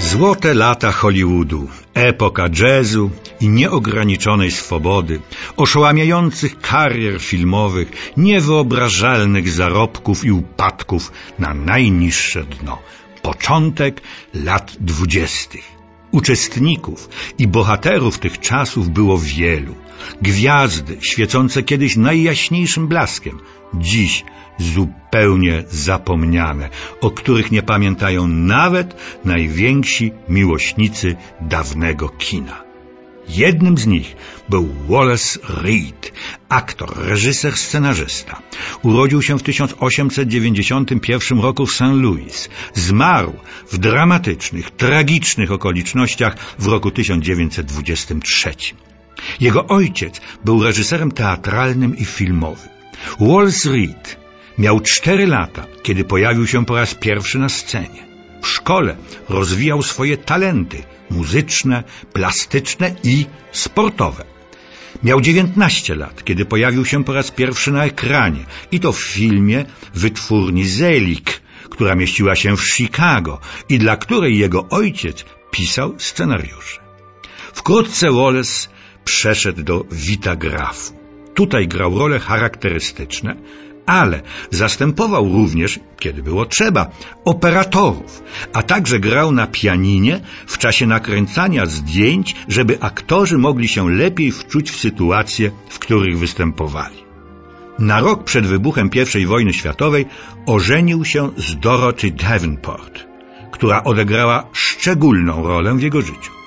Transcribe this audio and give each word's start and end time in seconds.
Złote 0.00 0.54
lata 0.54 0.92
Hollywoodu, 0.92 1.68
epoka 1.94 2.48
jazzu 2.60 3.10
i 3.40 3.48
nieograniczonej 3.48 4.50
swobody, 4.50 5.20
oszałamiających 5.56 6.60
karier 6.60 7.20
filmowych, 7.20 8.12
niewyobrażalnych 8.16 9.50
zarobków 9.50 10.24
i 10.24 10.32
upadków 10.32 11.12
na 11.38 11.54
najniższe 11.54 12.44
dno. 12.44 12.78
Początek 13.22 14.00
lat 14.34 14.76
dwudziestych. 14.80 15.79
Uczestników 16.12 17.08
i 17.38 17.46
bohaterów 17.46 18.18
tych 18.18 18.38
czasów 18.38 18.88
było 18.88 19.18
wielu. 19.18 19.74
Gwiazdy 20.22 20.96
świecące 21.00 21.62
kiedyś 21.62 21.96
najjaśniejszym 21.96 22.88
blaskiem, 22.88 23.38
dziś 23.74 24.24
zupełnie 24.58 25.64
zapomniane, 25.70 26.68
o 27.00 27.10
których 27.10 27.52
nie 27.52 27.62
pamiętają 27.62 28.28
nawet 28.28 28.96
najwięksi 29.24 30.12
miłośnicy 30.28 31.16
dawnego 31.40 32.08
kina. 32.08 32.69
Jednym 33.36 33.78
z 33.78 33.86
nich 33.86 34.16
był 34.48 34.68
Wallace 34.88 35.38
Reed, 35.48 36.12
aktor, 36.48 36.92
reżyser, 36.96 37.56
scenarzysta. 37.56 38.42
Urodził 38.82 39.22
się 39.22 39.38
w 39.38 39.42
1891 39.42 41.40
roku 41.40 41.66
w 41.66 41.72
St. 41.72 41.80
Louis. 41.80 42.48
Zmarł 42.74 43.32
w 43.70 43.78
dramatycznych, 43.78 44.70
tragicznych 44.70 45.52
okolicznościach 45.52 46.36
w 46.58 46.66
roku 46.66 46.90
1923. 46.90 48.54
Jego 49.40 49.66
ojciec 49.66 50.20
był 50.44 50.62
reżyserem 50.62 51.12
teatralnym 51.12 51.96
i 51.96 52.04
filmowym. 52.04 52.68
Wallace 53.20 53.70
Reed 53.70 54.16
miał 54.58 54.80
cztery 54.80 55.26
lata, 55.26 55.66
kiedy 55.82 56.04
pojawił 56.04 56.46
się 56.46 56.64
po 56.64 56.76
raz 56.76 56.94
pierwszy 56.94 57.38
na 57.38 57.48
scenie. 57.48 58.06
W 58.42 58.48
szkole 58.48 58.96
rozwijał 59.28 59.82
swoje 59.82 60.16
talenty 60.16 60.82
muzyczne, 61.10 61.84
plastyczne 62.12 62.94
i 63.04 63.26
sportowe. 63.52 64.24
Miał 65.02 65.20
19 65.20 65.94
lat, 65.94 66.24
kiedy 66.24 66.44
pojawił 66.44 66.84
się 66.84 67.04
po 67.04 67.12
raz 67.12 67.30
pierwszy 67.30 67.72
na 67.72 67.84
ekranie 67.84 68.44
i 68.72 68.80
to 68.80 68.92
w 68.92 69.00
filmie 69.00 69.64
wytwórni 69.94 70.68
Zelik, 70.68 71.40
która 71.70 71.94
mieściła 71.94 72.34
się 72.34 72.56
w 72.56 72.68
Chicago 72.68 73.40
i 73.68 73.78
dla 73.78 73.96
której 73.96 74.38
jego 74.38 74.68
ojciec 74.68 75.24
pisał 75.50 75.94
scenariusze. 75.98 76.80
Wkrótce 77.52 78.12
Wallace 78.12 78.68
przeszedł 79.04 79.62
do 79.62 79.84
Vitagrafu. 79.92 81.00
Tutaj 81.34 81.68
grał 81.68 81.98
role 81.98 82.18
charakterystyczne, 82.18 83.36
ale 83.90 84.22
zastępował 84.50 85.32
również, 85.32 85.80
kiedy 85.98 86.22
było 86.22 86.46
trzeba, 86.46 86.90
operatorów, 87.24 88.22
a 88.52 88.62
także 88.62 89.00
grał 89.00 89.32
na 89.32 89.46
pianinie 89.46 90.20
w 90.46 90.58
czasie 90.58 90.86
nakręcania 90.86 91.66
zdjęć, 91.66 92.36
żeby 92.48 92.80
aktorzy 92.80 93.38
mogli 93.38 93.68
się 93.68 93.90
lepiej 93.90 94.32
wczuć 94.32 94.70
w 94.70 94.80
sytuacje, 94.80 95.50
w 95.68 95.78
których 95.78 96.18
występowali. 96.18 97.00
Na 97.78 98.00
rok 98.00 98.24
przed 98.24 98.46
wybuchem 98.46 98.90
I 99.18 99.26
wojny 99.26 99.52
światowej 99.52 100.06
ożenił 100.46 101.04
się 101.04 101.30
z 101.36 101.58
Dorothy 101.58 102.10
Davenport, 102.10 103.06
która 103.50 103.84
odegrała 103.84 104.46
szczególną 104.52 105.42
rolę 105.42 105.74
w 105.74 105.82
jego 105.82 106.02
życiu. 106.02 106.39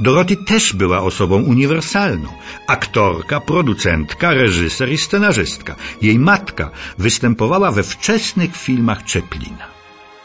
Dorothy 0.00 0.36
też 0.36 0.72
była 0.72 1.02
osobą 1.02 1.42
uniwersalną. 1.42 2.28
Aktorka, 2.66 3.40
producentka, 3.40 4.34
reżyser 4.34 4.92
i 4.92 4.98
scenarzystka. 4.98 5.76
Jej 6.02 6.18
matka 6.18 6.70
występowała 6.98 7.70
we 7.70 7.82
wczesnych 7.82 8.56
filmach 8.56 9.02
Chaplina. 9.12 9.66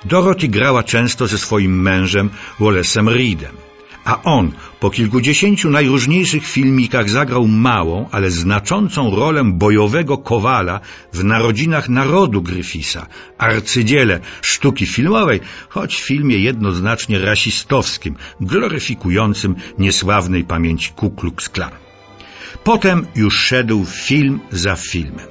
Dorothy 0.05 0.47
grała 0.47 0.83
często 0.83 1.27
ze 1.27 1.37
swoim 1.37 1.81
mężem 1.81 2.29
Wallace'em 2.59 3.07
Reedem 3.07 3.55
a 4.05 4.21
on 4.23 4.51
po 4.79 4.89
kilkudziesięciu 4.89 5.69
najróżniejszych 5.69 6.47
filmikach 6.47 7.09
zagrał 7.09 7.47
małą, 7.47 8.09
ale 8.11 8.31
znaczącą 8.31 9.15
rolę 9.15 9.43
bojowego 9.43 10.17
kowala 10.17 10.79
w 11.13 11.23
Narodzinach 11.23 11.89
Narodu 11.89 12.41
Gryfisa, 12.41 13.07
arcydziele 13.37 14.19
sztuki 14.41 14.85
filmowej, 14.85 15.39
choć 15.69 15.95
w 15.95 16.05
filmie 16.05 16.37
jednoznacznie 16.37 17.19
rasistowskim, 17.19 18.15
gloryfikującym 18.41 19.55
niesławnej 19.79 20.43
pamięci 20.43 20.91
Ku 20.95 21.09
Klux 21.09 21.49
Klan. 21.49 21.71
Potem 22.63 23.07
już 23.15 23.37
szedł 23.37 23.85
film 23.85 24.39
za 24.51 24.75
filmem. 24.75 25.27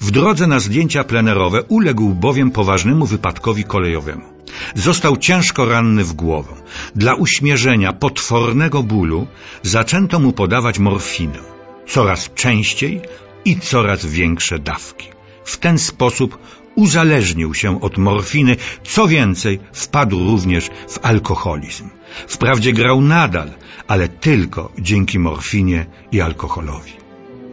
W 0.00 0.10
drodze 0.10 0.46
na 0.46 0.60
zdjęcia 0.60 1.04
plenerowe 1.04 1.62
uległ 1.62 2.14
bowiem 2.14 2.50
poważnemu 2.50 3.06
wypadkowi 3.06 3.64
kolejowemu. 3.64 4.39
Został 4.74 5.16
ciężko 5.16 5.64
ranny 5.64 6.04
w 6.04 6.12
głowę. 6.12 6.52
Dla 6.96 7.14
uśmierzenia 7.14 7.92
potwornego 7.92 8.82
bólu 8.82 9.26
zaczęto 9.62 10.18
mu 10.18 10.32
podawać 10.32 10.78
morfinę. 10.78 11.38
Coraz 11.86 12.30
częściej 12.34 13.00
i 13.44 13.60
coraz 13.60 14.06
większe 14.06 14.58
dawki. 14.58 15.06
W 15.44 15.56
ten 15.56 15.78
sposób 15.78 16.38
uzależnił 16.74 17.54
się 17.54 17.80
od 17.80 17.98
morfiny, 17.98 18.56
co 18.84 19.08
więcej, 19.08 19.58
wpadł 19.72 20.18
również 20.18 20.70
w 20.88 20.98
alkoholizm. 21.02 21.90
Wprawdzie 22.28 22.72
grał 22.72 23.00
nadal, 23.00 23.50
ale 23.88 24.08
tylko 24.08 24.72
dzięki 24.78 25.18
morfinie 25.18 25.86
i 26.12 26.20
alkoholowi. 26.20 26.92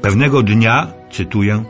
Pewnego 0.01 0.43
dnia, 0.43 0.93
cytuję, 1.11 1.63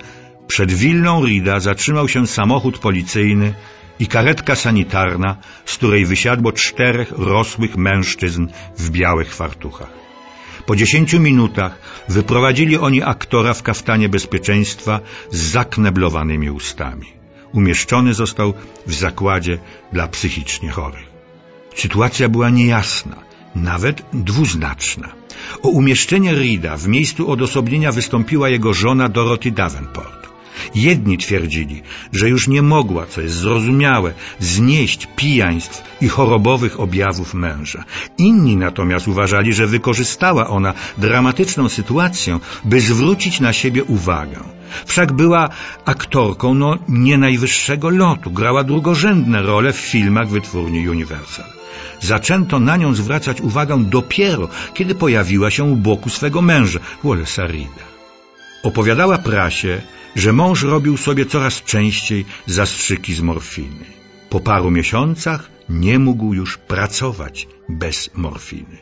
przed 0.48 0.72
willą 0.72 1.26
Rida 1.26 1.60
zatrzymał 1.60 2.08
się 2.08 2.28
samochód 2.28 2.78
policyjny 2.78 3.54
i 4.00 4.08
karetka 4.08 4.56
sanitarna, 4.56 5.38
z 5.66 5.78
której 5.78 6.06
wysiadło 6.06 6.52
czterech 6.52 7.12
rosłych 7.12 7.78
mężczyzn 7.78 8.48
w 8.78 8.90
białych 8.90 9.36
fartuchach. 9.36 9.94
Po 10.66 10.76
dziesięciu 10.76 11.20
minutach 11.20 11.80
wyprowadzili 12.10 12.78
oni 12.78 13.04
aktora 13.04 13.54
w 13.54 13.64
kaftanie 13.64 14.10
bezpieczeństwa 14.10 15.00
z 15.32 15.42
zakneblowanymi 15.42 16.50
ustami. 16.52 17.08
Umieszczony 17.54 18.14
został 18.14 18.54
w 18.88 18.94
zakładzie 18.94 19.58
dla 19.94 20.08
psychicznie 20.08 20.70
chorych. 20.70 21.08
Sytuacja 21.76 22.30
była 22.30 22.50
niejasna, 22.50 23.16
nawet 23.56 24.02
dwuznaczna. 24.14 25.10
O 25.62 25.70
umieszczenie 25.70 26.34
Rida 26.36 26.78
w 26.78 26.88
miejscu 26.88 27.32
odosobnienia 27.32 27.92
wystąpiła 27.92 28.50
jego 28.50 28.74
żona 28.74 29.10
Dorothy 29.10 29.52
Davenport. 29.52 30.37
Jedni 30.76 31.18
twierdzili, 31.18 31.82
że 32.14 32.30
już 32.30 32.48
nie 32.48 32.62
mogła, 32.62 33.06
co 33.06 33.22
jest 33.22 33.36
zrozumiałe, 33.36 34.14
znieść 34.40 35.08
pijaństw 35.16 35.84
i 36.02 36.08
chorobowych 36.08 36.80
objawów 36.80 37.34
męża. 37.34 37.84
Inni 38.18 38.58
natomiast 38.58 39.08
uważali, 39.08 39.54
że 39.54 39.68
wykorzystała 39.68 40.48
ona 40.48 40.74
dramatyczną 40.98 41.70
sytuację, 41.70 42.40
by 42.66 42.82
zwrócić 42.82 43.40
na 43.40 43.54
siebie 43.54 43.84
uwagę. 43.84 44.40
Wszak 44.86 45.14
była 45.14 45.50
aktorką 45.86 46.54
no 46.54 46.78
nie 46.88 47.18
najwyższego 47.18 47.90
lotu, 47.90 48.32
grała 48.32 48.64
drugorzędne 48.64 49.42
role 49.42 49.74
w 49.74 49.78
filmach 49.78 50.30
wytwórni 50.30 50.90
Universal. 50.90 51.46
Zaczęto 52.00 52.60
na 52.60 52.78
nią 52.78 52.94
zwracać 52.94 53.42
uwagę 53.42 53.84
dopiero, 53.84 54.50
kiedy 54.74 54.96
pojawiła 54.96 55.52
się 55.52 55.64
u 55.64 55.76
boku 55.76 56.10
swego 56.10 56.42
męża, 56.42 56.80
Wallace'a 57.04 57.48
Reeda. 57.48 57.97
Opowiadała 58.70 59.18
prasie, 59.18 59.82
że 60.16 60.34
mąż 60.34 60.64
robił 60.64 60.98
sobie 60.98 61.26
coraz 61.26 61.64
częściej 61.64 62.26
zastrzyki 62.46 63.14
z 63.14 63.22
morfiny. 63.22 63.86
Po 64.30 64.40
paru 64.40 64.72
miesiącach 64.72 65.50
nie 65.70 66.00
mógł 66.00 66.34
już 66.34 66.58
pracować 66.58 67.48
bez 67.70 68.10
morfiny. 68.14 68.78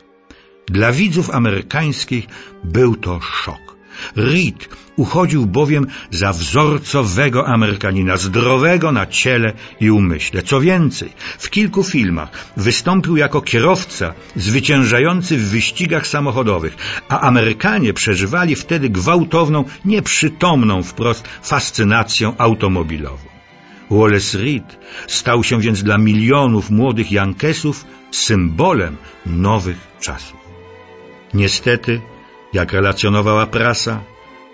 Dla 0.67 0.91
widzów 0.91 1.29
amerykańskich 1.29 2.25
był 2.63 2.95
to 2.95 3.21
szok. 3.21 3.74
Reed 4.15 4.69
uchodził 4.95 5.45
bowiem 5.45 5.87
za 6.11 6.33
wzorcowego 6.33 7.47
Amerykanina, 7.47 8.17
zdrowego 8.17 8.91
na 8.91 9.05
ciele 9.05 9.53
i 9.79 9.91
umyśle. 9.91 10.41
Co 10.41 10.61
więcej, 10.61 11.09
w 11.37 11.49
kilku 11.49 11.83
filmach 11.83 12.29
wystąpił 12.57 13.17
jako 13.17 13.41
kierowca 13.41 14.13
zwyciężający 14.35 15.37
w 15.37 15.49
wyścigach 15.49 16.07
samochodowych, 16.07 16.77
a 17.09 17.19
Amerykanie 17.19 17.93
przeżywali 17.93 18.55
wtedy 18.55 18.89
gwałtowną, 18.89 19.63
nieprzytomną 19.85 20.83
wprost 20.83 21.27
fascynację 21.43 22.33
automobilową. 22.37 23.35
Wallace 23.91 24.37
Reed 24.37 24.79
stał 25.07 25.43
się 25.43 25.61
więc 25.61 25.83
dla 25.83 25.97
milionów 25.97 26.69
młodych 26.69 27.11
Jankesów 27.11 27.85
symbolem 28.11 28.97
nowych 29.25 29.77
czasów. 29.99 30.37
Niestety, 31.33 32.01
jak 32.53 32.73
relacjonowała 32.73 33.47
prasa, 33.47 34.03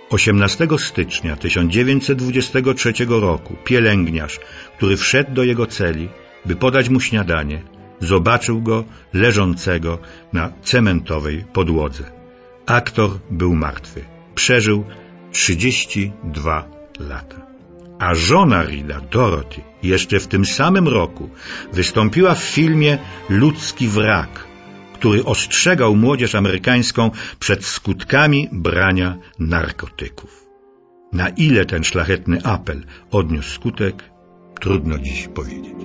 18 0.09 0.67
stycznia 0.77 1.35
1923 1.35 2.93
roku 3.07 3.55
pielęgniarz, 3.63 4.39
który 4.77 4.97
wszedł 4.97 5.33
do 5.33 5.43
jego 5.43 5.67
celi, 5.67 6.09
by 6.45 6.55
podać 6.55 6.89
mu 6.89 6.99
śniadanie, 6.99 7.61
zobaczył 7.99 8.61
go 8.61 8.83
leżącego 9.13 9.99
na 10.33 10.51
cementowej 10.63 11.45
podłodze. 11.53 12.03
Aktor 12.65 13.09
był 13.29 13.55
martwy. 13.55 14.05
Przeżył 14.35 14.85
32 15.31 16.69
lata. 16.99 17.41
A 17.99 18.15
żona 18.15 18.63
Rida, 18.63 19.01
Dorothy, 19.11 19.61
jeszcze 19.83 20.19
w 20.19 20.27
tym 20.27 20.45
samym 20.45 20.87
roku 20.87 21.29
wystąpiła 21.73 22.35
w 22.35 22.43
filmie 22.43 22.97
Ludzki 23.29 23.87
wrak, 23.87 24.50
który 25.01 25.25
ostrzegał 25.25 25.95
młodzież 25.95 26.35
amerykańską 26.35 27.11
przed 27.39 27.65
skutkami 27.65 28.49
brania 28.51 29.17
narkotyków. 29.39 30.45
Na 31.13 31.29
ile 31.29 31.65
ten 31.65 31.83
szlachetny 31.83 32.43
apel 32.43 32.83
odniósł 33.11 33.49
skutek, 33.49 34.11
trudno 34.59 34.99
dziś 34.99 35.27
powiedzieć. 35.27 35.75